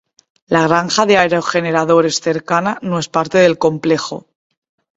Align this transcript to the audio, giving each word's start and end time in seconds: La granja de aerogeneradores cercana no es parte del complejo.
La 0.53 0.61
granja 0.67 1.05
de 1.05 1.17
aerogeneradores 1.19 2.21
cercana 2.21 2.79
no 2.81 2.97
es 2.97 3.07
parte 3.07 3.37
del 3.37 3.59
complejo. 3.59 4.25